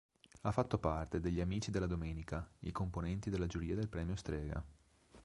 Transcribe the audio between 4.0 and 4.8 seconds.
Strega.